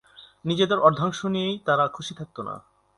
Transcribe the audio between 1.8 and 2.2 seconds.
খুশি